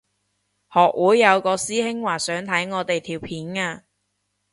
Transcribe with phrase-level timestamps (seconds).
[0.73, 3.83] 學會有個師兄話想睇我哋條片啊